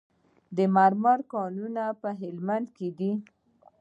د 0.57 0.57
مرمرو 0.75 1.29
کانونه 1.33 1.83
په 2.01 2.09
هلمند 2.19 2.67
کې 2.75 2.87
دي 2.97 3.13